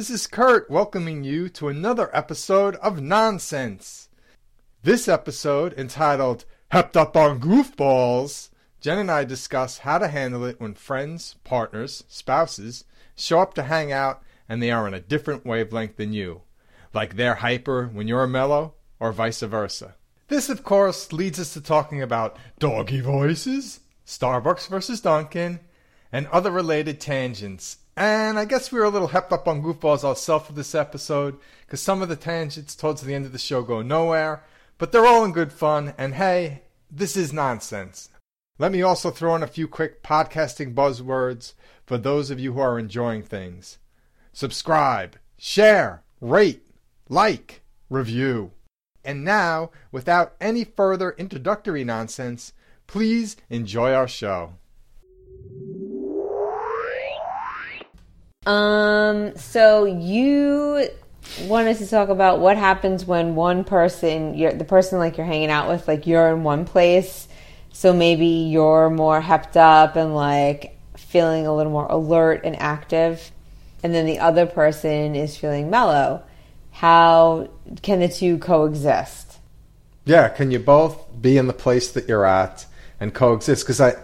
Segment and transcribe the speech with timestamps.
[0.00, 4.08] This is Kurt welcoming you to another episode of Nonsense.
[4.82, 8.48] This episode, entitled Hepped Up on Goofballs,
[8.80, 13.64] Jen and I discuss how to handle it when friends, partners, spouses show up to
[13.64, 16.40] hang out and they are on a different wavelength than you.
[16.94, 19.96] Like they're hyper when you're mellow, or vice versa.
[20.28, 25.60] This, of course, leads us to talking about doggy voices, Starbucks versus Dunkin',
[26.10, 30.04] and other related tangents and I guess we were a little hepped up on goofballs
[30.04, 31.36] ourselves for this episode
[31.66, 34.42] because some of the tangents towards the end of the show go nowhere,
[34.78, 35.92] but they're all in good fun.
[35.98, 38.08] And hey, this is nonsense.
[38.58, 41.52] Let me also throw in a few quick podcasting buzzwords
[41.84, 43.76] for those of you who are enjoying things.
[44.32, 46.66] Subscribe, share, rate,
[47.10, 47.60] like,
[47.90, 48.52] review.
[49.04, 52.54] And now, without any further introductory nonsense,
[52.86, 54.54] please enjoy our show.
[58.46, 60.88] Um, so you
[61.42, 65.50] wanted to talk about what happens when one person, you're the person like you're hanging
[65.50, 67.28] out with, like you're in one place,
[67.70, 73.30] so maybe you're more hepped up and like feeling a little more alert and active,
[73.82, 76.22] and then the other person is feeling mellow.
[76.70, 77.50] How
[77.82, 79.38] can the two coexist?
[80.06, 82.64] Yeah, can you both be in the place that you're at
[83.00, 83.64] and coexist?
[83.64, 83.96] Because I,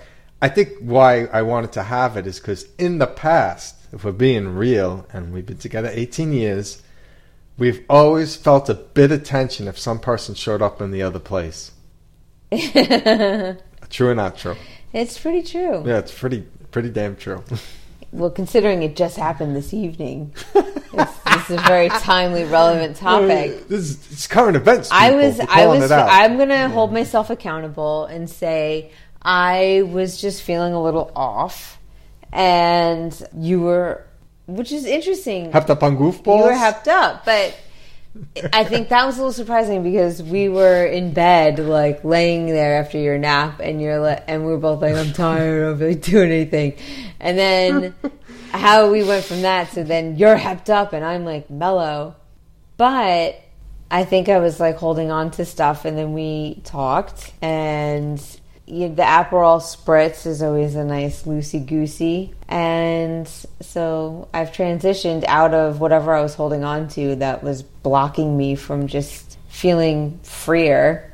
[0.43, 4.13] I think why I wanted to have it is because in the past if we're
[4.13, 6.83] being real, and we've been together 18 years,
[7.57, 11.19] we've always felt a bit of tension if some person showed up in the other
[11.19, 11.73] place.
[12.53, 14.55] true or not true?
[14.93, 15.83] It's pretty true.
[15.87, 17.43] Yeah, it's pretty pretty damn true.
[18.13, 23.67] well, considering it just happened this evening, this is a very timely, relevant topic.
[23.69, 24.91] This is it's current events.
[24.91, 25.03] People.
[25.03, 28.93] I was, I was, I'm going to hold myself accountable and say
[29.23, 31.76] I was just feeling a little off
[32.33, 34.07] and you were,
[34.47, 35.51] which is interesting.
[35.51, 36.39] Hepped up on goofballs.
[36.39, 37.57] You were hepped up, but
[38.53, 42.81] I think that was a little surprising because we were in bed, like laying there
[42.81, 46.03] after your nap, and you're like, and we were both like, "I'm tired of like,
[46.03, 46.75] doing anything,"
[47.21, 47.95] and then
[48.53, 52.17] how we went from that to then you're hepped up and I'm like mellow,
[52.77, 53.41] but
[53.91, 58.23] I think I was like holding on to stuff, and then we talked, and
[58.67, 62.35] you, the Aperol spritz is always a nice loosey goosey.
[62.49, 63.29] And
[63.61, 68.57] so I've transitioned out of whatever I was holding on to that was blocking me
[68.57, 71.13] from just feeling freer.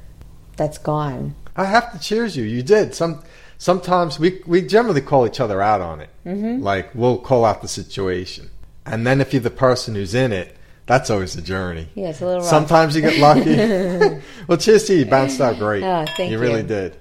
[0.56, 1.34] That's gone.
[1.56, 2.44] I have to cheers you.
[2.44, 2.94] You did.
[2.94, 3.22] Some
[3.58, 6.10] sometimes we we generally call each other out on it.
[6.24, 6.62] Mm-hmm.
[6.62, 8.50] Like we'll call out the situation,
[8.86, 11.88] and then if you're the person who's in it, that's always a journey.
[11.94, 12.40] Yeah, it's a little.
[12.40, 12.50] Rough.
[12.50, 14.20] Sometimes you get lucky.
[14.48, 15.06] well, cheers to you.
[15.06, 15.82] Bounced out great.
[15.82, 16.36] Oh, thank you.
[16.36, 16.96] You really did.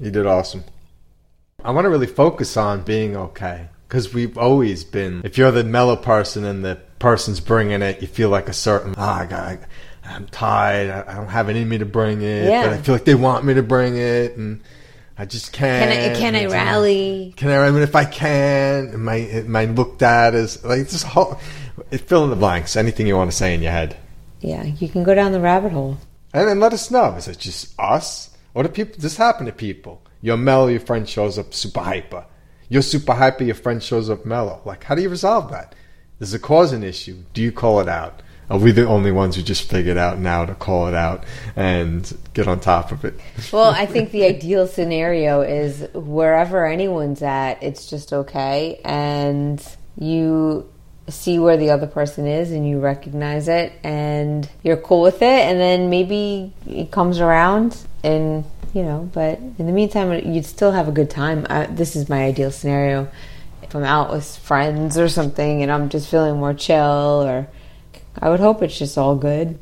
[0.00, 0.64] You did awesome.
[1.62, 5.20] I want to really focus on being okay because we've always been.
[5.24, 8.94] If you're the mellow person and the person's bringing it, you feel like a certain.
[8.96, 9.58] Ah, oh, I got.
[10.04, 10.90] I'm tired.
[10.90, 12.64] I don't have it in me to bring it, yeah.
[12.64, 14.62] but I feel like they want me to bring it, and
[15.18, 15.92] I just can't.
[15.92, 17.34] Can I, can I rally?
[17.36, 17.58] Can I?
[17.58, 21.38] I mean, if I can, am I, am I looked at as like this whole?
[21.90, 22.76] Fill in the blanks.
[22.76, 23.96] Anything you want to say in your head.
[24.40, 25.98] Yeah, you can go down the rabbit hole.
[26.32, 27.16] And then let us know.
[27.16, 28.29] Is it just us?
[28.54, 30.02] Or do people this happen to people?
[30.22, 32.26] You're mellow, your friend shows up super hyper.
[32.68, 34.60] You're super hyper, your friend shows up mellow.
[34.64, 35.74] Like, how do you resolve that?
[36.18, 37.24] Does it cause an issue?
[37.32, 38.22] Do you call it out?
[38.50, 41.24] Are we the only ones who just figured out now to call it out
[41.54, 43.14] and get on top of it?
[43.52, 48.80] well, I think the ideal scenario is wherever anyone's at, it's just okay.
[48.84, 49.64] And
[49.96, 50.68] you
[51.10, 55.24] see where the other person is and you recognize it and you're cool with it.
[55.48, 60.72] And then maybe it comes around and you know but in the meantime you'd still
[60.72, 61.46] have a good time.
[61.50, 63.08] I, this is my ideal scenario.
[63.62, 67.46] If i'm out with friends or something and i'm just feeling more chill or
[68.18, 69.58] i would hope it's just all good.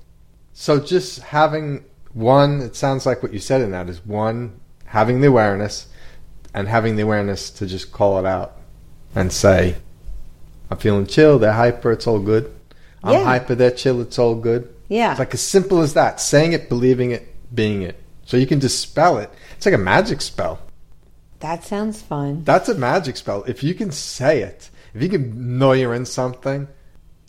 [0.53, 5.21] So just having one it sounds like what you said in that is one having
[5.21, 5.87] the awareness
[6.55, 8.57] and having the awareness to just call it out
[9.15, 9.77] and say
[10.71, 12.53] i'm feeling chill they're hyper it's all good
[13.03, 13.25] i'm yeah.
[13.25, 16.69] hyper they're chill it's all good yeah it's like as simple as that saying it
[16.69, 19.31] believing it being it so you can dispel it.
[19.57, 20.59] It's like a magic spell.
[21.41, 22.45] That sounds fun.
[22.45, 23.43] That's a magic spell.
[23.45, 26.69] If you can say it, if you can know you're in something,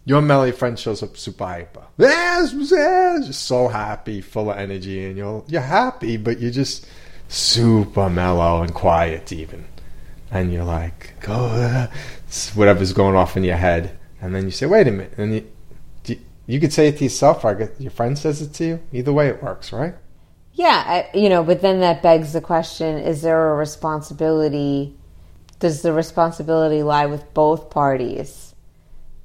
[0.03, 1.83] your melody friend shows up super hyper.
[1.97, 6.85] Yes, yes, just so happy, full of energy, and you're you're happy, but you're just
[7.29, 9.63] super mellow and quiet even.
[10.31, 11.87] And you're like, go, uh,
[12.55, 15.51] whatever's going off in your head, and then you say, wait a minute, and you,
[16.05, 18.79] you, you could say it to yourself, or your friend says it to you.
[18.91, 19.95] Either way, it works, right?
[20.53, 24.93] Yeah, I, you know, but then that begs the question is there a responsibility?
[25.59, 28.53] Does the responsibility lie with both parties?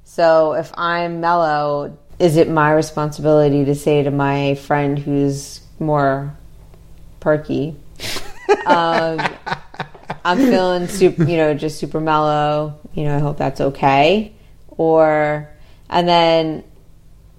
[0.03, 6.33] So if I'm mellow, is it my responsibility to say to my friend who's more
[7.19, 7.75] perky,
[8.65, 9.19] um,
[10.23, 12.79] I'm feeling super, you know, just super mellow.
[12.95, 14.33] You know, I hope that's okay.
[14.69, 15.47] Or,
[15.89, 16.63] and then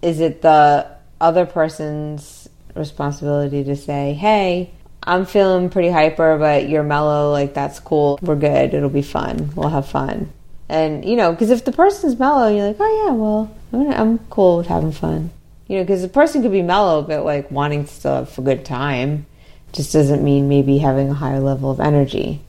[0.02, 0.86] is it the
[1.20, 4.70] other person's responsibility to say, hey,
[5.02, 8.18] I'm feeling pretty hyper, but you're mellow, like that's cool.
[8.22, 8.74] We're good.
[8.74, 9.50] It'll be fun.
[9.54, 10.32] We'll have fun.
[10.68, 14.18] And, you know, because if the person's mellow, you're like, oh, yeah, well, I'm, I'm
[14.30, 15.30] cool with having fun.
[15.68, 18.42] You know, because the person could be mellow, but like wanting to still have a
[18.42, 19.26] good time
[19.72, 22.40] just doesn't mean maybe having a higher level of energy.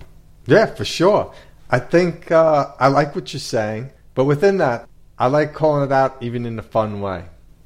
[0.46, 1.34] Yeah, for sure.
[1.70, 4.88] I think uh, I like what you're saying, but within that,
[5.20, 7.26] I like calling it out even in a fun way.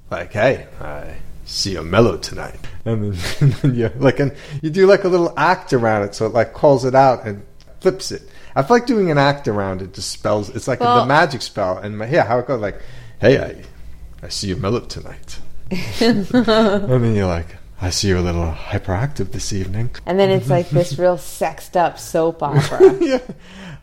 [0.10, 1.16] Like, hey, I
[1.46, 5.34] see you're mellow tonight, and then, and you like, and you do like a little
[5.38, 7.46] act around it, so it like calls it out and
[7.80, 8.24] flips it.
[8.56, 10.50] I feel like doing an act around it just spells.
[10.50, 12.82] It's like Well- the magic spell, and my, yeah, how it goes like,
[13.20, 15.40] hey, I, I see you mellow tonight,
[16.02, 19.90] and then you're like, I see you're a little hyperactive this evening.
[20.06, 22.96] And then it's like this real sexed up soap opera.
[23.02, 23.20] yeah.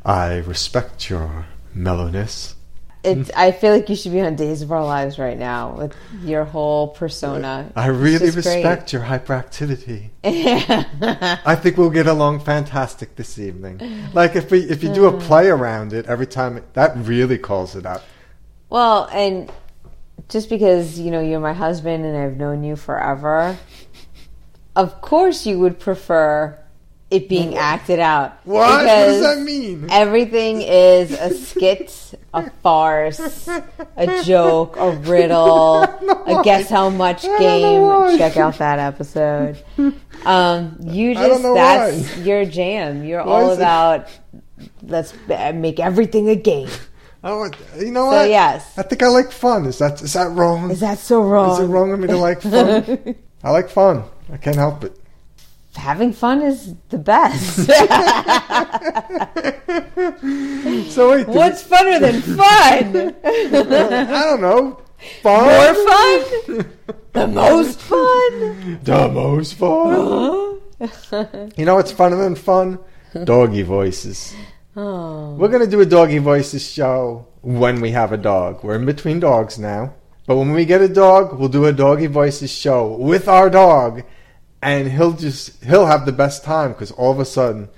[0.05, 2.55] I respect your mellowness.
[3.03, 5.95] It's, I feel like you should be on Days of Our Lives right now with
[6.23, 7.73] your whole persona.
[7.75, 8.57] I really just great.
[8.57, 10.11] respect your hyperactivity.
[10.25, 13.81] I think we'll get along fantastic this evening.
[14.13, 15.21] Like if we if you do a hmm.
[15.21, 18.03] play around it every time, that really calls it out.
[18.69, 19.51] Well, and
[20.29, 23.57] just because, you know, you're my husband and I've known you forever,
[24.79, 26.57] of course you would prefer
[27.11, 28.39] it being acted out.
[28.45, 28.69] What?
[28.69, 29.89] What does that mean?
[29.91, 33.49] Everything is a skit, a farce,
[33.97, 35.83] a joke, a riddle,
[36.27, 38.19] a guess how much I don't know game.
[38.19, 39.63] Check out that episode.
[40.25, 42.23] Um, you just that's why.
[42.25, 43.05] your jam.
[43.05, 44.09] You're Why all is it- about
[44.83, 46.69] let's make everything a game.
[47.25, 48.29] Oh, you know So what?
[48.29, 48.79] yes.
[48.79, 49.67] I think I like fun.
[49.67, 50.71] Is that is that wrong?
[50.71, 51.53] Is that so wrong?
[51.53, 53.15] Is it wrong of me to like fun?
[53.45, 54.05] I like fun.
[54.33, 54.93] I can't help it.
[55.77, 57.69] Having fun is the best.
[60.91, 63.15] So wait, do we- What's funner than fun?
[63.25, 64.81] I don't know.
[65.23, 65.45] Fun.
[65.45, 66.65] More fun?
[67.13, 68.79] The most fun?
[68.85, 70.61] The most fun.
[71.57, 72.79] You know what's funner than fun?
[73.25, 74.35] Doggy voices.
[74.77, 75.35] Oh.
[75.35, 78.63] We're gonna do a doggy voices show when we have a dog.
[78.63, 79.95] We're in between dogs now,
[80.27, 84.05] but when we get a dog, we'll do a doggy voices show with our dog,
[84.63, 87.69] and he'll just he'll have the best time because all of a sudden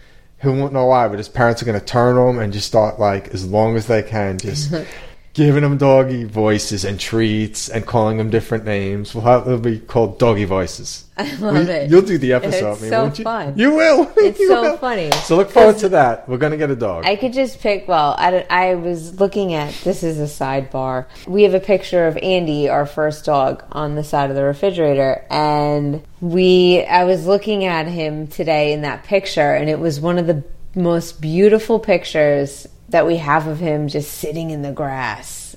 [0.41, 2.99] he won't know why, but his parents are gonna turn on him and just start
[2.99, 4.73] like as long as they can just.
[5.33, 9.15] Giving them doggy voices and treats and calling them different names.
[9.15, 11.05] We'll have, it'll be called Doggy Voices.
[11.17, 11.89] I love you- it.
[11.91, 13.25] You'll do the episode, It's me, so won't you?
[13.25, 13.55] fun.
[13.57, 14.11] You will.
[14.17, 14.77] It's You so will.
[14.79, 15.13] funny.
[15.13, 16.29] So look forward to that.
[16.29, 17.05] We're gonna get a dog.
[17.07, 17.87] I could just pick.
[17.87, 21.07] Well, I, I was looking at this is a sidebar.
[21.29, 25.25] We have a picture of Andy, our first dog, on the side of the refrigerator,
[25.31, 26.85] and we.
[26.85, 30.43] I was looking at him today in that picture, and it was one of the
[30.75, 35.57] most beautiful pictures that we have of him just sitting in the grass.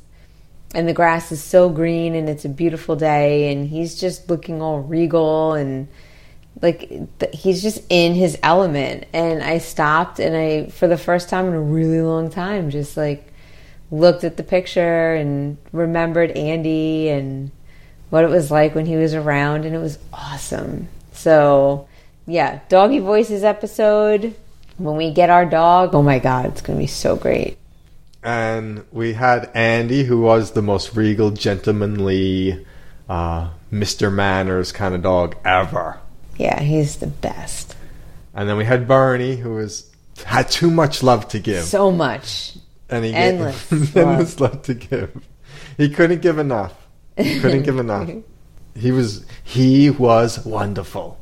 [0.73, 4.61] And the grass is so green, and it's a beautiful day, and he's just looking
[4.61, 5.87] all regal and
[6.61, 11.47] like he's just in his element and i stopped and i for the first time
[11.47, 13.31] in a really long time just like
[13.91, 17.51] looked at the picture and remembered andy and
[18.09, 21.87] what it was like when he was around and it was awesome so
[22.27, 24.35] yeah doggy voices episode
[24.77, 27.57] when we get our dog oh my god it's gonna be so great
[28.25, 32.65] and we had Andy, who was the most regal, gentlemanly,
[33.09, 34.13] uh, Mr.
[34.13, 35.99] Manners kind of dog ever.
[36.37, 37.75] yeah he's the best
[38.33, 39.91] And then we had Bernie, who was
[40.25, 42.55] had too much love to give, so much
[42.89, 44.07] and he endless gave love.
[44.07, 45.11] endless love to give.
[45.77, 46.73] He couldn't give enough.
[47.17, 48.09] He couldn't give enough.
[48.75, 51.19] He was he was wonderful.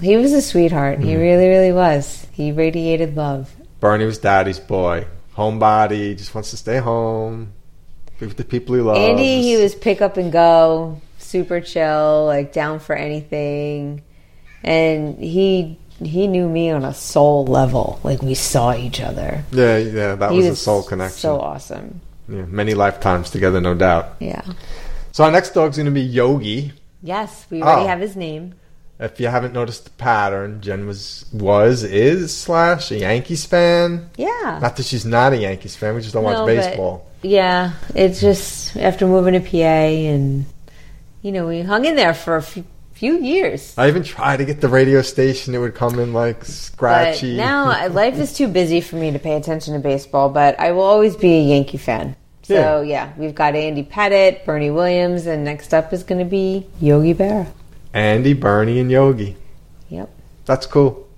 [0.00, 1.20] He was a sweetheart he mm-hmm.
[1.20, 6.78] really really was he radiated love Bernie was daddy's boy, homebody, just wants to stay
[6.78, 7.52] home,
[8.18, 8.98] be with the people he loves.
[8.98, 14.02] Andy, he was pick up and go, super chill, like down for anything,
[14.62, 19.44] and he he knew me on a soul level, like we saw each other.
[19.52, 21.18] Yeah, yeah, that he was a soul connection.
[21.18, 24.16] So awesome, Yeah, many lifetimes together, no doubt.
[24.18, 24.40] yeah.
[25.12, 26.72] So our next dog's going to be Yogi.
[27.02, 27.88] Yes, we already Oh.
[27.88, 28.54] have his name.
[29.00, 34.08] If you haven't noticed the pattern, Jen was was is slash a Yankees fan.
[34.16, 35.94] Yeah, Not that she's not a Yankees fan.
[35.94, 37.06] We just don't No, watch but- baseball.
[37.22, 37.72] yeah.
[37.94, 39.56] It's just after moving to PA,
[40.12, 40.44] and
[41.22, 43.74] you know, we hung in there for a few, few years.
[43.76, 45.54] I even tried to get the radio station.
[45.54, 47.36] It would come in like But scratchy.
[47.36, 50.28] now uh, life is too busy for me to pay attention to baseball.
[50.28, 52.14] But I will always be a Yankee fan.
[52.42, 56.66] So yeah, we've got Andy Pettitte, Bernie Williams, and next up is going to be
[56.80, 57.46] Yogi Berra.
[57.94, 59.36] Andy, Bernie, and Yogi.
[59.88, 60.10] Yep.
[60.46, 61.08] That's cool.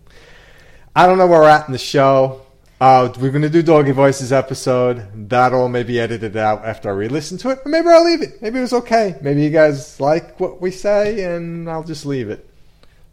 [0.95, 2.43] I don't know where we're at in the show.
[2.79, 5.31] Uh, we're going to do Doggy Voices episode.
[5.31, 7.61] That'll maybe edited out after I re-listen to it.
[7.65, 8.43] Or maybe I'll leave it.
[8.43, 9.17] Maybe it was okay.
[9.23, 12.47] Maybe you guys like what we say, and I'll just leave it.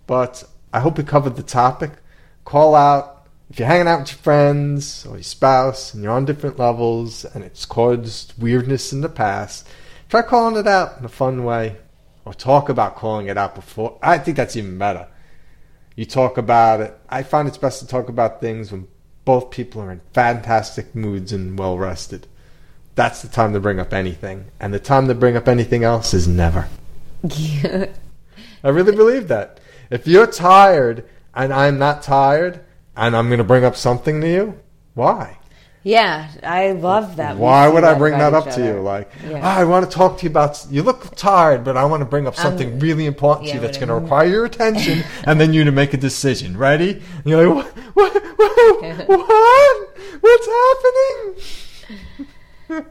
[0.07, 0.43] But
[0.73, 1.91] I hope we covered the topic.
[2.43, 6.25] Call out if you're hanging out with your friends or your spouse, and you're on
[6.25, 9.65] different levels, and it's caused weirdness in the past.
[10.09, 11.77] Try calling it out in a fun way,
[12.25, 13.97] or talk about calling it out before.
[14.01, 15.07] I think that's even better.
[15.95, 16.97] You talk about it.
[17.09, 18.87] I find it's best to talk about things when
[19.25, 22.27] both people are in fantastic moods and well rested.
[22.95, 24.45] That's the time to bring up anything.
[24.59, 26.67] And the time to bring up anything else is never.
[27.23, 27.87] Yeah.
[28.63, 29.59] I really believe that.
[29.89, 32.61] If you're tired and I'm not tired
[32.95, 34.59] and I'm going to bring up something to you,
[34.93, 35.37] why?
[35.85, 37.35] Yeah, I love that.
[37.35, 38.79] Why would I bring that up to you?
[38.79, 39.41] Like, Yeah.
[39.43, 40.65] "Ah, I want to talk to you about.
[40.71, 43.77] You look tired, but I want to bring up something really important to you that's
[43.77, 46.57] going to require your attention, and then you to make a decision.
[46.57, 46.91] Ready?
[47.17, 48.13] And you're like, what?
[48.13, 48.23] What?
[48.37, 49.07] What?
[49.09, 49.87] what?
[50.21, 50.47] What's
[52.69, 52.85] happening?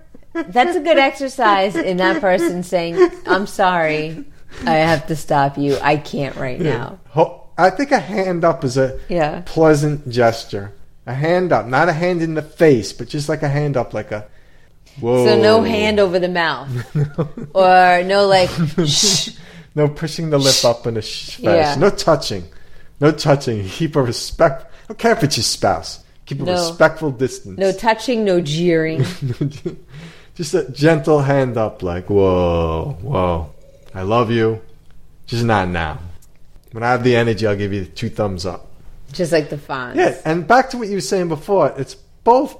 [0.52, 4.24] That's a good exercise in that person saying, "I'm sorry,
[4.66, 5.78] I have to stop you.
[5.80, 6.98] I can't right now."
[7.58, 9.42] I think a hand up is a Yeah.
[9.44, 10.72] pleasant gesture.
[11.06, 13.92] A hand up, not a hand in the face, but just like a hand up,
[13.92, 14.26] like a.
[15.00, 15.24] Whoa.
[15.26, 16.68] So no hand over the mouth,
[17.54, 18.50] or no like.
[19.74, 21.44] No pushing the lip up in a sh- fashion.
[21.44, 21.74] Yeah.
[21.76, 22.44] No touching.
[23.00, 23.66] No touching.
[23.66, 24.64] Keep a respect.
[24.64, 26.04] I don't care if it's your spouse.
[26.26, 26.52] Keep a No.
[26.52, 27.58] respectful distance.
[27.58, 29.02] no touching, no jeering.
[30.34, 33.50] Just a gentle hand up, like, whoa, whoa.
[33.94, 34.60] I love you.
[35.26, 36.00] Just not now.
[36.72, 38.70] When I have the energy, I'll give you two thumbs up.
[39.12, 39.96] Just like the Fonz.
[39.96, 42.56] Yeah, and back to what you were saying before, it's both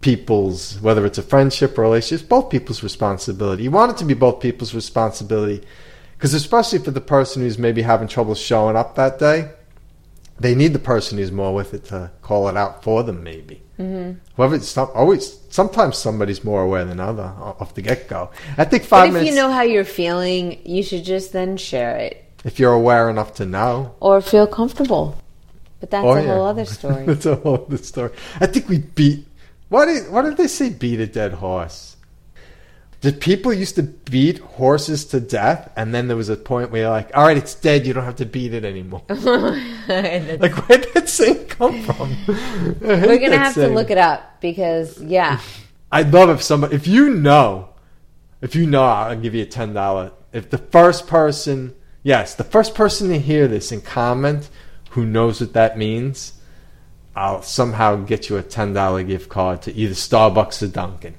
[0.00, 3.64] people's, whether it's a friendship or relationship, it's both people's responsibility.
[3.64, 5.66] You want it to be both people's responsibility,
[6.16, 9.50] because especially for the person who's maybe having trouble showing up that day,
[10.38, 13.24] they need the person who's more with it to call it out for them.
[13.24, 13.62] Maybe.
[13.78, 14.18] Mm-hmm.
[14.36, 18.30] Whoever, it's some, always, sometimes somebody's more aware than other off the get go.
[18.56, 19.30] I think But five if minutes.
[19.30, 23.34] you know how you're feeling, you should just then share it if you're aware enough
[23.34, 23.94] to know.
[24.00, 25.18] or feel comfortable.
[25.86, 26.34] But that's Oh, a yeah.
[26.34, 27.04] whole other story.
[27.06, 28.10] That's a whole other story.
[28.40, 29.26] I think we beat.
[29.68, 30.70] Why did, what did they say?
[30.70, 31.96] Beat a dead horse.
[33.02, 36.82] Did people used to beat horses to death, and then there was a point where
[36.82, 37.86] you're like, "All right, it's dead.
[37.86, 42.16] You don't have to beat it anymore." like, where did that saying come from?
[42.80, 45.40] We're gonna have to look it up because yeah,
[45.92, 47.68] I'd love if somebody, if you know,
[48.40, 50.12] if you know, I'll give you a ten dollar.
[50.32, 54.48] If the first person, yes, the first person to hear this and comment
[54.96, 56.32] who knows what that means,
[57.14, 61.14] I'll somehow get you a ten dollar gift card to either Starbucks or Dunkin'.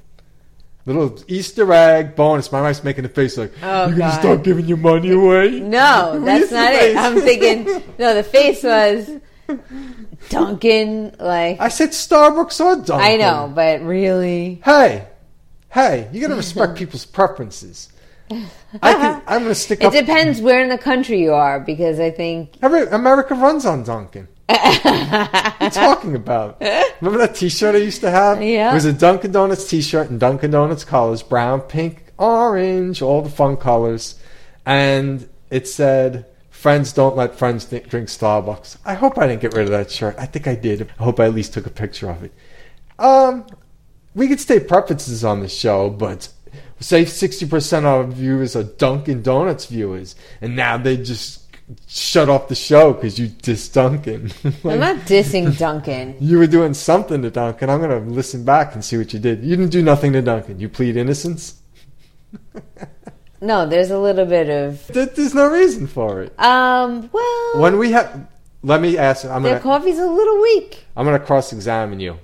[0.84, 2.50] Little Easter egg bonus.
[2.50, 6.18] My wife's making a face like, Oh, "You're gonna start giving your money away." no,
[6.24, 6.96] that's not it.
[6.96, 7.64] I'm thinking
[7.98, 8.14] no.
[8.14, 9.08] The face was
[10.28, 11.14] Dunkin'.
[11.20, 13.00] Like I said Starbucks or Dunkin'.
[13.12, 15.06] I know, but really, Hey,
[15.70, 17.90] hey, you gotta respect people's preferences.
[18.30, 18.48] I
[18.94, 19.92] can, I'm gonna stick it up.
[19.92, 24.28] depends where in the country you are because I think Every, America runs on Dunkin'.
[24.46, 26.60] what are you talking about?
[27.00, 28.42] Remember that T-shirt I used to have?
[28.42, 28.70] Yeah.
[28.70, 33.30] It was a Dunkin' Donuts T-shirt and Dunkin' Donuts colors: brown, pink, orange, all the
[33.30, 34.18] fun colors,
[34.66, 36.26] and it said.
[36.50, 38.78] Friends don't let friends th- drink Starbucks.
[38.84, 40.16] I hope I didn't get rid of that shirt.
[40.18, 40.90] I think I did.
[40.98, 42.32] I hope I at least took a picture of it.
[42.98, 43.46] Um,
[44.12, 46.30] we could state preferences on the show, but
[46.80, 51.44] say 60% of our viewers are Dunkin' Donuts viewers, and now they just
[51.86, 54.32] shut off the show because you diss Dunkin'.
[54.64, 56.16] I'm not dissing Dunkin'.
[56.20, 57.68] you were doing something to Dunkin'.
[57.68, 59.42] I'm going to listen back and see what you did.
[59.44, 60.60] You didn't do nothing to Dunkin'.
[60.60, 61.60] You plead innocence?
[63.40, 66.32] No, there's a little bit of There- There's no reason for it.
[66.40, 67.08] um.
[67.12, 68.26] Well, When we have,
[68.62, 69.24] let me ask.
[69.24, 70.84] I'm their gonna, coffee's a little weak.
[70.96, 72.18] I'm gonna cross-examine you.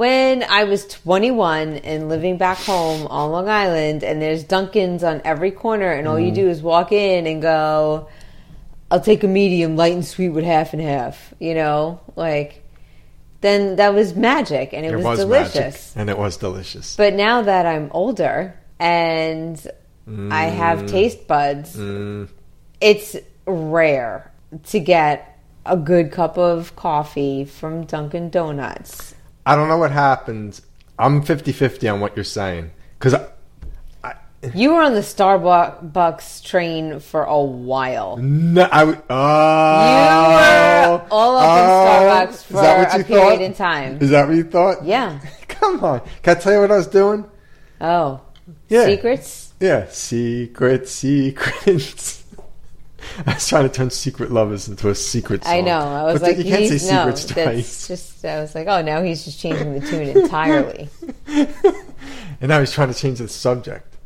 [0.00, 5.20] When I was 21 and living back home on Long Island, and there's Dunkin's on
[5.26, 6.24] every corner, and all Mm-hmm.
[6.24, 8.08] you do is walk in and go,
[8.90, 12.00] I'll take a medium, light and sweet with half and half, you know?
[12.16, 12.64] Like,
[13.42, 15.54] then that was magic and it, was, delicious.
[15.54, 16.96] magic, and it was delicious.
[16.96, 19.60] But now that I'm older and
[20.30, 22.30] I have taste buds, Mm,
[22.80, 24.32] it's rare
[24.68, 29.14] to get a good cup of coffee from Dunkin' Donuts.
[29.46, 30.60] I don't know what happened.
[30.98, 33.14] I'm 50-50 on what you're saying because
[34.54, 38.16] You were on the Starbucks train for a while.
[38.18, 42.30] no, I w- oh, You were all up in oh.
[42.30, 43.40] Starbucks for a period thought?
[43.42, 43.98] in time.
[44.00, 44.84] Is that what you thought?
[44.84, 45.20] Yeah.
[45.48, 46.00] Come on.
[46.22, 47.24] Can I tell you what I was doing?
[47.80, 48.20] Oh,
[48.68, 48.84] Yeah.
[48.86, 49.52] secrets.
[49.60, 52.19] Yeah, secret, secrets.
[53.26, 55.52] I was trying to turn Secret Lovers into a secret song.
[55.54, 55.78] I know.
[55.78, 57.88] I was But like, you can't say he's- no, twice.
[57.88, 58.24] just.
[58.24, 60.88] I was like, oh, now he's just changing the tune entirely.
[62.40, 63.96] And now he's trying to change the subject.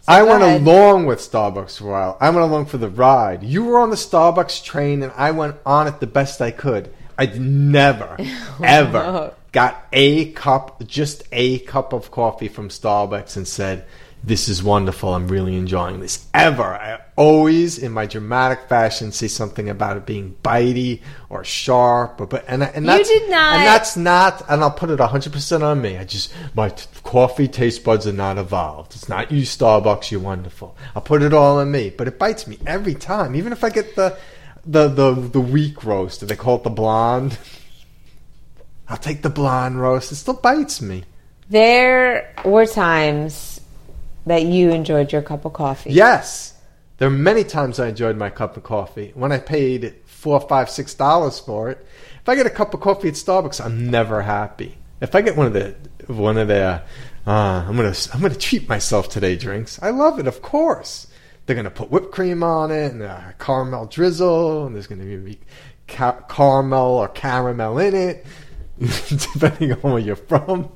[0.00, 0.62] So I went ahead.
[0.62, 2.18] along with Starbucks for a while.
[2.20, 3.42] I went along for the ride.
[3.42, 6.90] You were on the Starbucks train, and I went on it the best I could.
[7.18, 13.46] I'd never, oh, ever got a cup, just a cup of coffee from Starbucks and
[13.46, 13.84] said,
[14.24, 15.14] This is wonderful.
[15.14, 16.26] I'm really enjoying this.
[16.34, 16.62] Ever.
[16.64, 22.20] I always, in my dramatic fashion, say something about it being bitey or sharp.
[22.20, 24.98] Or, but and, and You that's, did not- And that's not, and I'll put it
[24.98, 25.96] 100% on me.
[25.96, 28.94] I just, my t- coffee taste buds are not evolved.
[28.96, 30.10] It's not you, Starbucks.
[30.10, 30.76] You're wonderful.
[30.96, 31.90] I'll put it all on me.
[31.90, 33.34] But it bites me every time.
[33.36, 34.18] Even if I get the,
[34.66, 37.38] the, the, the weak roast, do they call it the blonde.
[38.88, 40.10] I'll take the blonde roast.
[40.12, 41.04] It still bites me.
[41.50, 43.57] There were times
[44.28, 45.90] that you enjoyed your cup of coffee.
[45.92, 46.54] Yes.
[46.98, 49.12] There are many times I enjoyed my cup of coffee.
[49.14, 51.86] When I paid four, five, six dollars for it.
[52.20, 54.76] If I get a cup of coffee at Starbucks, I'm never happy.
[55.00, 55.76] If I get one of the
[56.12, 56.82] one of the
[57.26, 59.78] uh, I'm gonna I'm gonna treat myself today drinks.
[59.82, 61.06] I love it, of course.
[61.46, 65.38] They're gonna put whipped cream on it and uh, caramel drizzle, and there's gonna be
[65.86, 68.26] ca- caramel or caramel in it,
[69.08, 70.70] depending on where you're from.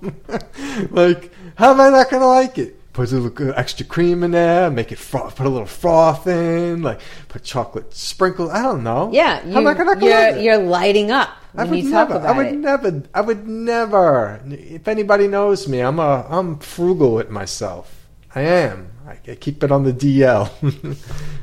[0.91, 2.79] like, how am I not gonna like it?
[2.93, 6.27] Put a little uh, extra cream in there, make it fro- put a little froth
[6.27, 8.51] in, like put chocolate sprinkles.
[8.51, 9.11] I don't know.
[9.13, 12.27] Yeah, how am I you, gonna you're, lighting up I would you talk never.
[12.27, 12.57] I would it.
[12.57, 13.03] never.
[13.15, 14.41] I would never.
[14.47, 16.27] If anybody knows me, I'm a.
[16.29, 18.09] I'm frugal with myself.
[18.35, 18.91] I am.
[19.07, 20.97] I, I keep it on the DL.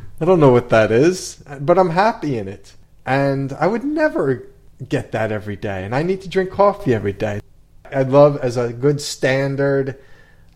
[0.22, 2.74] I don't know what that is, but I'm happy in it.
[3.06, 4.48] And I would never
[4.88, 5.84] get that every day.
[5.84, 7.42] And I need to drink coffee every day.
[7.86, 10.00] I love as a good standard.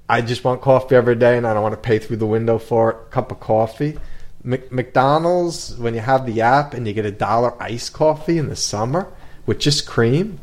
[0.09, 2.57] I just want coffee every day, and I don't want to pay through the window
[2.57, 3.97] for a cup of coffee.
[4.43, 8.49] Mc- McDonald's, when you have the app and you get a dollar iced coffee in
[8.49, 9.07] the summer
[9.45, 10.39] with just cream,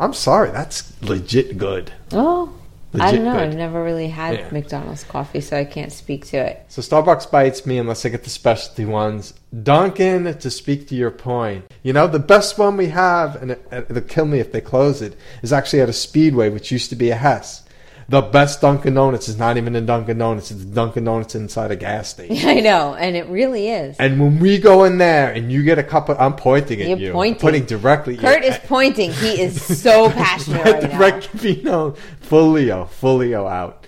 [0.00, 1.92] I'm sorry, that's legit good.
[2.10, 2.52] Oh,
[2.94, 3.32] I don't know.
[3.34, 3.42] good.
[3.48, 4.48] I've never really had Yeah.
[4.50, 6.64] McDonald's coffee, so I can't speak to it.
[6.68, 9.34] So Starbucks bites me unless I get the specialty ones.
[9.62, 13.66] Dunkin', to speak to your point, you know the best one we have, and it,
[13.70, 16.96] it'll kill me if they close it, is actually at a Speedway, which used to
[16.96, 17.62] be a Hess.
[18.08, 21.70] The best Dunkin' Donuts is not even a Dunkin' Donuts; it's a Dunkin' Donuts inside
[21.70, 22.36] a gas station.
[22.48, 23.96] I know, and it really is.
[23.98, 26.88] And when we go in there and you get a cup of, I'm pointing at
[26.88, 27.40] You're you, I'm pointing.
[27.40, 28.16] pointing directly.
[28.16, 29.12] Kurt at is pointing.
[29.12, 31.42] He is so passionate right the now.
[31.42, 31.92] be known.
[32.22, 33.86] Fulio, Fulio out.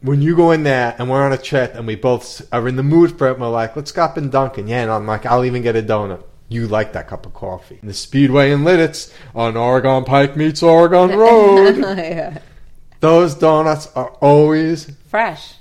[0.00, 2.76] When you go in there and we're on a chat and we both are in
[2.76, 4.68] the mood for it, and we're like, let's stop in Dunkin'.
[4.68, 6.22] Yeah, and I'm like, I'll even get a donut.
[6.48, 7.78] You like that cup of coffee.
[7.82, 11.76] The Speedway in Lititz on Oregon Pike meets Oregon Road.
[11.76, 12.38] Yeah.
[13.00, 15.54] Those donuts are always Fresh.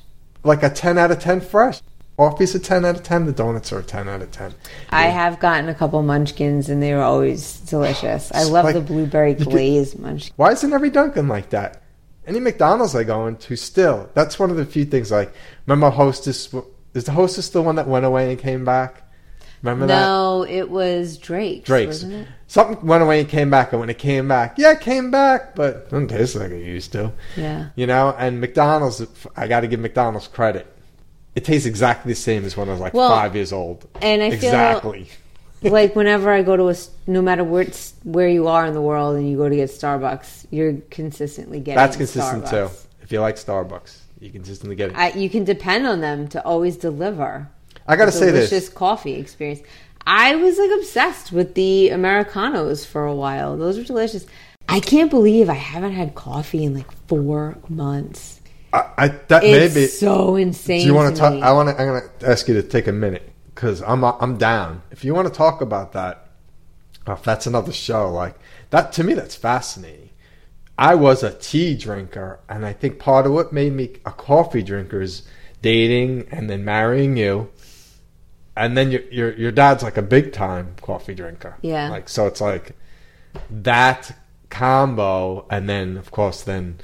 [0.43, 1.81] like a 10 out of 10 fresh.
[2.17, 3.27] Coffee's a 10 out of 10.
[3.27, 4.53] The donuts are a 10 out of 10.
[4.89, 8.31] I have gotten a couple munchkins, and they were always delicious.
[8.33, 10.33] I love Like, the blueberry you could- munchkin.
[10.35, 11.83] Why isn't every Dunkin' like that?
[12.25, 14.09] Any McDonald's I go into, still.
[14.15, 15.11] That's one of the few things.
[15.11, 15.31] Like,
[15.67, 16.49] remember Hostess?
[16.95, 19.03] Is the Hostess the one that went away and came back?
[19.63, 19.99] Remember that?
[20.01, 21.65] No, it was Drake's.
[21.65, 21.87] Drake's.
[21.87, 22.27] wasn't it?
[22.47, 25.55] Something went away and came back, and when it came back, yeah, it came back,
[25.55, 27.11] but it doesn't taste like it used to.
[27.35, 27.69] Yeah.
[27.75, 30.71] You know, and McDonald's, I got to give McDonald's credit.
[31.35, 33.87] It tastes exactly the same as when I was like Well, five years old.
[34.01, 35.09] and I feel- exactly.
[35.61, 36.75] like whenever I go to a,
[37.07, 39.69] no matter where it's, where you are in the world, and you go to get
[39.69, 41.75] Starbucks, you're consistently getting.
[41.77, 42.69] That's consistent Starbucks.
[42.71, 42.87] too.
[43.01, 44.95] If you like Starbucks, you consistently get it.
[44.97, 47.49] I, you can depend on them to always deliver.
[47.87, 48.49] I got to say this.
[48.49, 49.61] delicious coffee experience.
[50.05, 53.57] I was like obsessed with the Americanos for a while.
[53.57, 54.25] Those were delicious.
[54.69, 58.41] I can't believe I haven't had coffee in like four months.
[58.73, 59.87] I, I that It's maybe.
[59.87, 60.81] so insane.
[60.81, 61.33] Do you want to talk?
[61.41, 61.81] I want to.
[61.81, 64.81] I'm going to ask you to take a minute because I'm I'm down.
[64.91, 66.27] If you want to talk about that,
[67.07, 68.35] if that's another show, like
[68.69, 70.09] that to me, that's fascinating.
[70.77, 74.61] I was a tea drinker, and I think part of what made me a coffee
[74.61, 75.23] drinker is
[75.61, 77.49] dating and then marrying you,
[78.57, 81.57] and then your your your dad's like a big time coffee drinker.
[81.61, 81.89] Yeah.
[81.89, 82.75] Like so, it's like
[83.49, 84.17] that
[84.49, 86.79] combo, and then of course then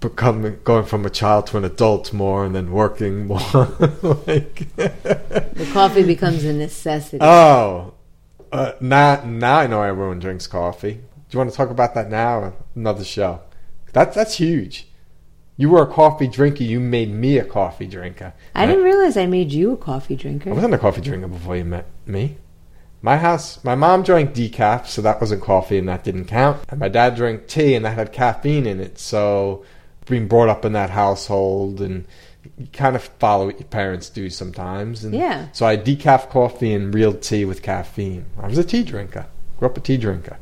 [0.00, 3.38] becoming going from a child to an adult more, and then working more.
[4.26, 7.18] like, the coffee becomes a necessity.
[7.20, 7.94] oh,
[8.52, 10.94] uh, now now I know everyone drinks coffee.
[10.94, 12.38] Do you want to talk about that now?
[12.38, 13.40] Or another show.
[13.92, 14.88] That's that's huge.
[15.56, 16.64] You were a coffee drinker.
[16.64, 18.32] You made me a coffee drinker.
[18.54, 20.50] I didn't realize I made you a coffee drinker.
[20.50, 22.38] I wasn't a coffee drinker before you met me.
[23.02, 26.62] My house, my mom drank decaf, so that wasn't coffee and that didn't count.
[26.70, 29.64] And my dad drank tea and that had caffeine in it, so
[30.06, 32.06] being brought up in that household and
[32.58, 35.04] you kind of follow what your parents do sometimes.
[35.04, 35.48] And Yeah.
[35.52, 38.24] So I had decaf coffee and real tea with caffeine.
[38.40, 39.26] I was a tea drinker.
[39.58, 40.38] Grew up a tea drinker.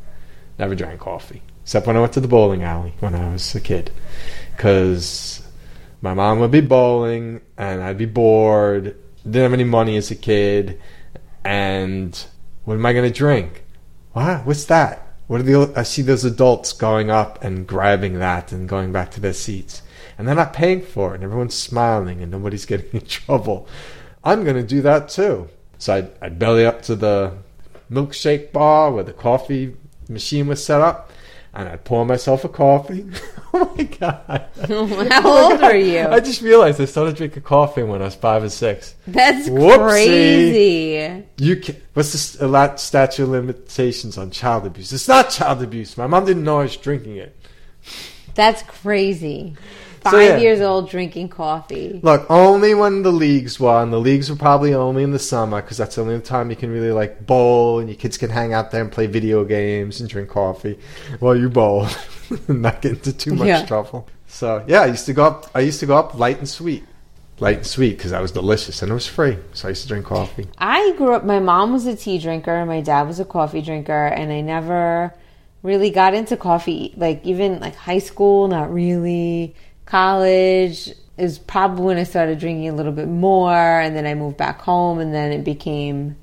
[0.58, 3.60] Never drank coffee except when I went to the bowling alley when I was a
[3.60, 3.90] kid,
[4.56, 5.42] because
[6.00, 8.96] my mom would be bowling and I'd be bored.
[9.24, 10.80] Didn't have any money as a kid,
[11.44, 12.24] and
[12.64, 13.64] what am I going to drink?
[14.12, 14.44] What?
[14.44, 15.06] What's that?
[15.28, 15.72] What are the?
[15.76, 19.82] I see those adults going up and grabbing that and going back to their seats,
[20.18, 21.16] and they're not paying for it.
[21.16, 23.68] And everyone's smiling and nobody's getting in trouble.
[24.24, 25.48] I'm going to do that too.
[25.78, 27.34] So I'd, I'd belly up to the
[27.90, 29.76] milkshake bar where the coffee
[30.08, 31.11] machine was set up,
[31.54, 33.06] and I'd pour myself a coffee.
[33.54, 34.48] oh my god!
[35.10, 36.00] How oh old are you?
[36.00, 38.94] I just realized I started drinking coffee when I was five or six.
[39.06, 39.88] That's Whoopsie.
[39.88, 41.24] crazy.
[41.38, 44.92] You can, what's the lot statute of limitations on child abuse?
[44.92, 45.98] It's not child abuse.
[45.98, 47.36] My mom didn't know I was drinking it.
[48.34, 49.56] That's crazy.
[50.02, 50.36] Five So, yeah.
[50.38, 52.00] years old drinking coffee.
[52.02, 53.90] Look, only when the leagues were, won.
[53.90, 56.70] The leagues were probably only in the summer because that's the only time you can
[56.70, 60.10] really like bowl and your kids can hang out there and play video games and
[60.10, 60.78] drink coffee
[61.20, 61.86] while you bowl
[62.48, 63.64] and not get into too much Yeah.
[63.66, 64.08] trouble.
[64.26, 65.50] So yeah, I used to go up.
[65.54, 66.84] I used to go up light and sweet,
[67.38, 69.38] light and sweet because that was delicious and it was free.
[69.52, 70.48] So I used to drink coffee.
[70.58, 73.62] I grew up, my mom was a tea drinker, and my dad was a coffee
[73.62, 75.14] drinker, and I never
[75.62, 76.92] really got into coffee.
[76.96, 79.54] Like, even like high school, not really.
[79.92, 84.38] College is probably when I started drinking a little bit more, and then I moved
[84.38, 86.16] back home, and then it became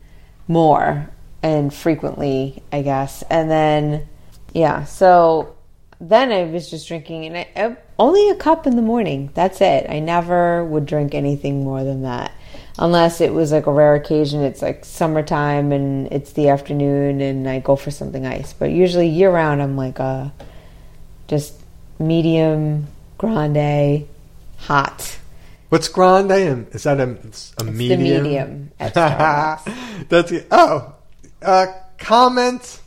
[0.47, 1.07] more
[1.43, 3.21] and frequently, I guess.
[3.29, 4.07] And then,
[4.53, 5.55] yeah, so
[6.01, 9.29] then I was just drinking, and I, I, only a cup in the morning.
[9.35, 9.87] That's it.
[9.87, 12.31] I never would drink anything more than that,
[12.79, 14.41] unless it was like a rare occasion.
[14.41, 18.51] It's like summertime and it's the afternoon, and I go for something ice.
[18.51, 20.33] But usually year round, I'm like a
[21.27, 21.53] just
[21.99, 22.87] medium,
[23.19, 24.07] grande,
[24.57, 25.19] hot.
[25.69, 26.31] What's grande?
[26.31, 28.23] And is that a, a It's the medium?
[28.23, 28.95] medium at
[30.09, 30.33] That's.
[30.49, 30.95] Oh,
[31.43, 31.67] uh,
[31.99, 32.81] comment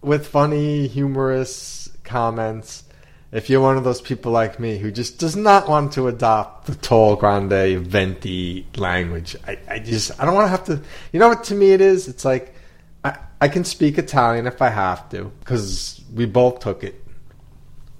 [0.00, 2.84] with funny, humorous comments.
[3.30, 6.66] If you're one of those people like me who just does not want to adopt
[6.66, 10.80] the tall, grande, venti language, I, I just I don't want to have to.
[11.12, 11.44] You know what?
[11.44, 12.06] To me, it is.
[12.06, 12.54] It's like
[13.02, 17.03] I, I can speak Italian if I have to because we both took it.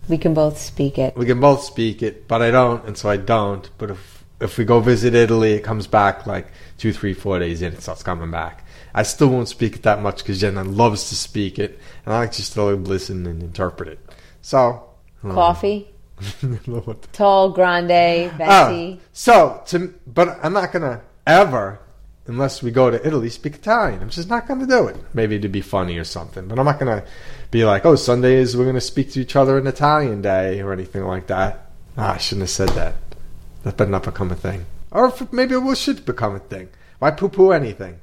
[0.08, 1.16] We can both speak it.
[1.16, 3.68] We can both speak it, but I don't, and so I don't.
[3.78, 7.62] But if if we go visit Italy, it comes back like two, three, four days
[7.62, 7.72] in.
[7.72, 8.66] It starts coming back.
[8.94, 12.18] I still won't speak it that much because Jenna loves to speak it, and I
[12.18, 13.98] like just to listen and interpret it.
[14.42, 14.90] So,
[15.22, 15.88] Coffee,
[17.12, 17.90] tall, grande,
[18.40, 19.00] ah, Oh, venti.
[19.12, 21.80] so to, but I'm not gonna ever,
[22.26, 24.00] unless we go to Italy, speak Italian.
[24.02, 24.96] I'm just not gonna do it.
[25.12, 27.04] Maybe to be funny or something, but I'm not gonna
[27.50, 31.04] be like, oh, Sundays we're gonna speak to each other in Italian day or anything
[31.04, 31.70] like that.
[31.96, 32.94] Ah, I shouldn't have said that.
[33.62, 34.66] That better not become a thing.
[34.90, 36.68] Or if, maybe it should become a thing.
[36.98, 38.00] Why poo-poo anything?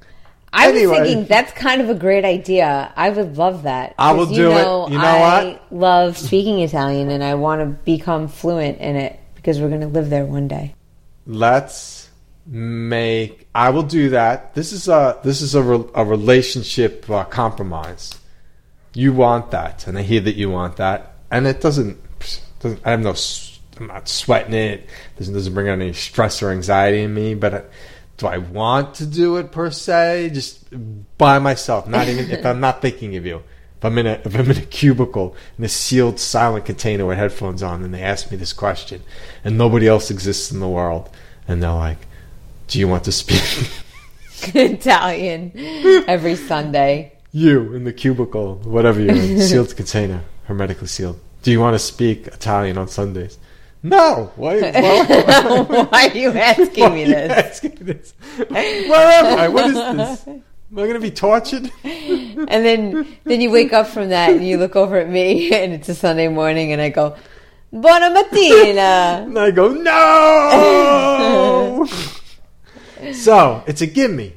[0.53, 2.91] I was thinking that's kind of a great idea.
[2.95, 3.95] I would love that.
[3.97, 4.91] I will 'Cause do it.
[4.91, 5.71] You know I what?
[5.71, 9.88] love speaking Italian, and I want to become fluent in it because we're going to
[9.88, 10.75] live there one day.
[11.25, 12.00] Let's
[12.45, 13.47] make.
[13.54, 14.54] I will do that.
[14.56, 18.19] This is a this is a, re, a relationship uh, compromise.
[18.93, 21.97] You want that, and I hear that you want that, and it doesn't.
[22.60, 23.15] doesn't I have no.
[23.80, 24.88] I'm not sweating it.
[25.17, 27.34] Doesn't doesn't bring any stress or anxiety in me.
[27.36, 27.62] But uh,
[28.17, 30.32] do I want to do it per se?
[30.34, 30.65] Just
[31.17, 33.43] by myself, not even if I'm not thinking of you.
[33.77, 37.17] If I'm in a if I'm in a cubicle in a sealed, silent container with
[37.17, 39.01] headphones on, and they ask me this question,
[39.43, 41.10] and nobody else exists in the world,
[41.47, 41.97] and they're like,
[42.71, 43.43] "Do you want to speak?"
[44.55, 45.51] Italian
[46.07, 47.12] every Sunday.
[47.31, 51.19] you in the cubicle, whatever you're in, sealed container, hermetically sealed.
[51.43, 53.38] Do you want to speak Italian on Sundays?
[53.84, 54.31] No.
[54.36, 54.60] Why?
[54.71, 57.31] why, Why are you asking why me are you this?
[57.31, 58.13] asking this?
[58.49, 59.47] Where am I?
[59.47, 60.27] What is this?
[60.27, 60.43] Am
[60.77, 61.69] I going to be tortured?
[62.53, 65.73] And then, then you wake up from that and you look over at me, and
[65.73, 67.15] it's a Sunday morning, and I go,
[67.71, 71.88] "Buona mattina." And I go, no.
[73.13, 74.33] So it's a gimme.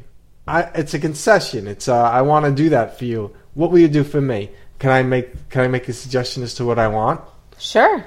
[0.47, 1.67] I, it's a concession.
[1.67, 3.35] It's uh, I want to do that for you.
[3.55, 4.51] What will you do for me?
[4.79, 7.21] Can I make Can I make a suggestion as to what I want?
[7.59, 8.05] Sure.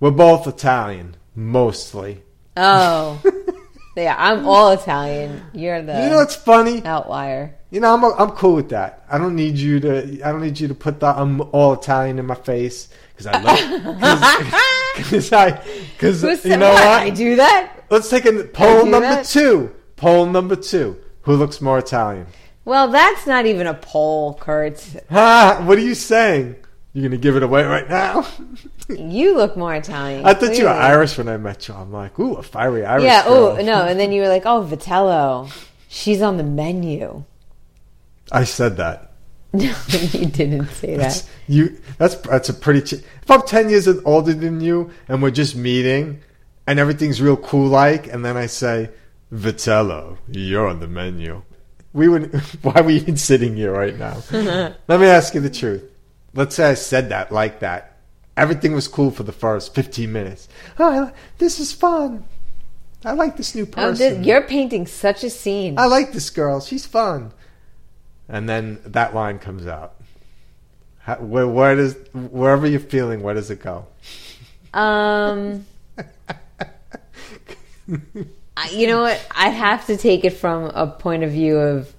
[0.00, 2.22] We're both Italian, mostly.
[2.56, 3.22] Oh,
[3.96, 4.16] yeah.
[4.18, 5.42] I'm all Italian.
[5.52, 6.84] You're the You know what's funny?
[6.84, 7.54] outlier.
[7.70, 9.04] You know I'm I'm cool with that.
[9.10, 12.18] I don't need you to I don't need you to put that I'm all Italian
[12.18, 16.84] in my face because I love because I because you know what?
[16.84, 17.00] what?
[17.02, 17.84] I do that?
[17.90, 19.26] Let's take a poll number that?
[19.26, 19.72] two.
[19.96, 20.98] Poll number two.
[21.22, 22.26] Who looks more Italian?
[22.64, 24.80] Well, that's not even a poll, Kurt.
[25.10, 25.62] Ha!
[25.64, 26.56] What are you saying?
[26.92, 28.26] You're gonna give it away right now?
[28.88, 30.24] You look more Italian.
[30.24, 30.70] I thought you were.
[30.70, 31.74] Irish when I met you.
[31.74, 33.02] I'm like, ooh, a fiery Irish.
[33.02, 33.24] Yeah.
[33.26, 35.50] Oh no, and then you were like, "Oh, Vitello,
[35.88, 37.24] she's on the menu."
[38.30, 39.10] I said that.
[39.52, 39.74] No,
[40.12, 40.98] you didn't say that.
[40.98, 41.80] That's, you.
[41.98, 42.82] That's that's a pretty.
[42.82, 46.20] Ch- if I'm ten years older than you and we're just meeting,
[46.68, 48.90] and everything's real cool like, and then I say,
[49.36, 51.42] Vitello, you're on the menu.
[51.92, 52.34] We would.
[52.62, 54.22] Why are we even sitting here right now?
[54.32, 55.84] Let me ask you the truth.
[56.34, 57.96] Let's say I said that like that.
[58.36, 60.48] Everything was cool for the first 15 minutes.
[60.78, 62.24] Oh, I, this is fun.
[63.04, 64.18] I like this new Oh, person.
[64.18, 65.78] this, you're painting such a scene.
[65.78, 66.60] I like this girl.
[66.60, 67.32] She's fun.
[68.28, 69.94] And then that line comes out.
[70.98, 73.86] How, where, where does wherever you're feeling, where does it go?
[74.74, 75.64] Um,
[78.72, 79.24] you know what?
[79.32, 81.92] I'd have to take it from a point of view of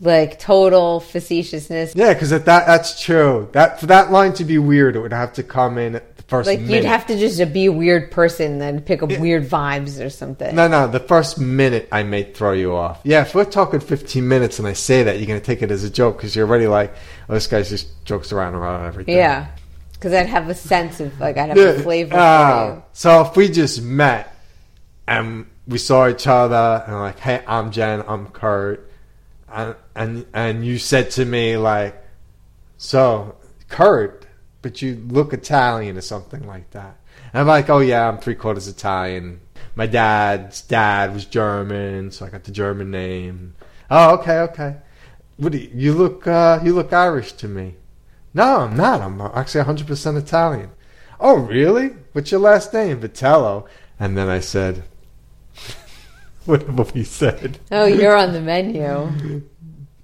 [0.00, 1.94] like total facetiousness.
[1.96, 3.48] Yeah, because that that's true.
[3.52, 6.22] That for that line to be weird, it would have to come in at the
[6.24, 6.74] first Like minute.
[6.76, 10.54] you'd have to just be a weird person, then pick up weird vibes or something.
[10.54, 13.00] No, no, the first minute I may throw you off.
[13.02, 15.70] Yeah, if we're talking 15 minutes and I say that, you're going to take it
[15.72, 16.94] as a joke because you're already like,
[17.28, 19.16] oh, this guy's just jokes around about everything.
[19.16, 19.48] Yeah,
[19.94, 21.64] because I'd have a sense of like I'd have Yeah.
[21.70, 24.32] a flavor uh, for So if we just met
[25.08, 28.90] and we saw each other and like, hey, I'm Jen, I'm Kurt,
[29.52, 32.02] and and and you said to me like,
[32.78, 33.36] so
[33.68, 34.26] Kurt,
[34.62, 36.96] but you look Italian or something like that.
[37.32, 39.40] And I'm like, oh yeah, I'm three quarters Italian.
[39.74, 43.54] My dad's dad was German, so I got the German name.
[43.90, 44.76] Oh, okay, okay.
[45.36, 46.26] What you, you look?
[46.26, 47.76] Uh, you look Irish to me.
[48.34, 49.00] No, I'm not.
[49.00, 50.70] I'm actually 100% Italian.
[51.20, 51.88] Oh, really?
[52.12, 53.00] What's your last name?
[53.00, 53.66] Vitello.
[53.98, 54.84] And then I said,
[56.48, 57.58] whatever we said.
[57.70, 59.42] Oh, you're on the menu.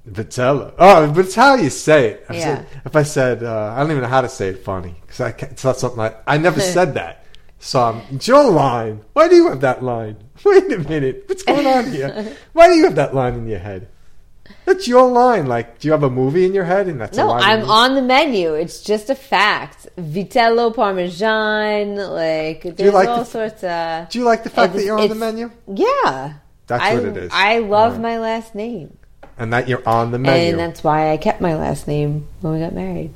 [0.08, 0.74] Vitello.
[0.78, 2.20] Oh, but it's how you say it.
[2.24, 2.40] If I Yeah.
[2.44, 5.20] said, if I said uh, I don't even know how to say it funny because
[5.20, 7.24] I can't, it's not something I, I never said that.
[7.58, 9.00] So um, it's your line.
[9.14, 10.16] Why do you have that line?
[10.44, 11.24] Wait a minute.
[11.26, 12.36] What's going on here?
[12.52, 13.88] Why do you have that line in your head?
[14.64, 15.46] That's your line.
[15.46, 16.86] Like, do you have a movie in your head?
[16.88, 18.54] And that's No, I'm on the menu.
[18.54, 19.86] It's just a fact.
[19.98, 24.08] Vitello Parmesan, like there's like all the- sorts of.
[24.08, 25.50] Do you like the fact that you're on the menu?
[25.72, 26.34] Yeah,
[26.66, 27.30] That's I, what it is.
[27.34, 28.00] I love Right.
[28.02, 28.96] my last name,
[29.38, 30.50] And that you're on the menu.
[30.50, 33.12] and that's why I kept my last name when we got married.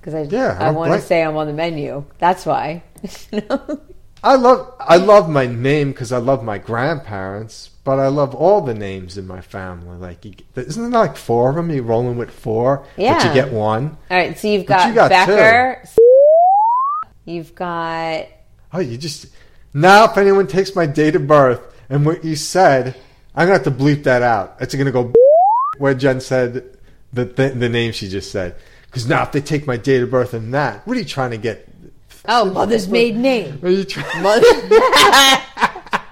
[0.00, 2.04] Because I, Yeah, I I want to say I'm on the menu.
[2.18, 2.82] That's why.
[4.22, 8.60] I love I love my name because I love my grandparents, but I love all
[8.60, 9.96] the names in my family.
[9.96, 11.70] Like, you, isn't there like four of them?
[11.70, 13.96] You're rolling with four, but you get one.
[14.10, 15.82] All right, so you've got, you got Becker.
[17.26, 18.26] You've got
[18.72, 19.26] Oh, you just
[19.74, 20.04] now.
[20.04, 22.96] If anyone takes my date of birth and what you said,
[23.34, 24.56] I'm gonna have to bleep that out.
[24.60, 25.12] It's gonna go
[25.78, 26.76] where Jen said
[27.12, 28.56] the the, the name she just said.
[28.86, 31.30] Because now, if they take my date of birth and that, what are you trying
[31.30, 31.68] to get?
[32.28, 33.58] Oh mother's maiden name.
[33.62, 34.22] Are you trying?
[34.22, 34.46] Mother.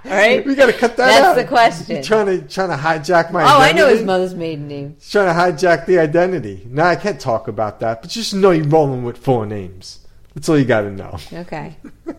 [0.05, 0.44] All right.
[0.47, 1.35] We gotta cut that That's out.
[1.37, 1.97] the question.
[1.97, 3.42] You're trying to trying to hijack my.
[3.42, 4.94] Oh, I know his mother's maiden name.
[4.99, 5.33] He's trying to
[5.66, 6.66] hijack the identity.
[6.71, 10.01] Now I can't talk about that, but just know you're rolling with four names.
[10.35, 11.18] That's all you got to know.
[11.33, 11.77] Okay.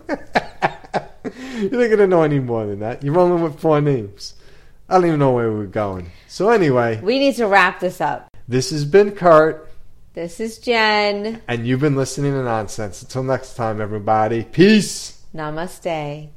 [1.58, 3.04] You're not gonna know any more than that.
[3.04, 4.34] You're rolling with four names.
[4.88, 6.12] I don't even know where we're going.
[6.28, 8.30] So anyway, We need to wrap this up.
[8.48, 9.69] this has been Kurt,
[10.14, 11.42] This is Jen.
[11.48, 13.02] and you've been listening to nonsense.
[13.02, 14.44] Until next time, everybody.
[14.44, 15.22] Peace.
[15.36, 16.30] Namaste.